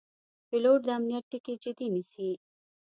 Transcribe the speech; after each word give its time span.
پیلوټ 0.47 0.79
د 0.85 0.89
امنیت 0.97 1.25
ټکي 1.31 1.53
جدي 1.63 1.87
نیسي. 1.95 2.29